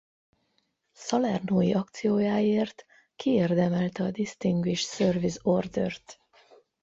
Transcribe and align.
Salerno-i 0.93 1.73
akciójáért 1.73 2.85
kiérdemelte 3.15 4.03
a 4.03 4.11
Distinguished 4.11 4.87
Service 4.89 5.39
Order-t. 5.43 6.19